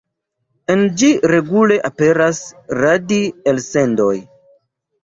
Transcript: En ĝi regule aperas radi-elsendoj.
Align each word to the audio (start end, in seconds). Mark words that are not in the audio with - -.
En 0.73 0.81
ĝi 1.01 1.09
regule 1.33 1.77
aperas 1.91 2.41
radi-elsendoj. 2.81 4.15